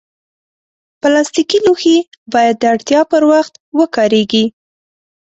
[1.01, 1.97] پلاستيکي لوښي
[2.33, 4.45] باید د اړتیا پر وخت وکارېږي.